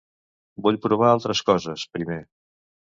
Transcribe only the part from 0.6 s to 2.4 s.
Vull provar altres coses, primer.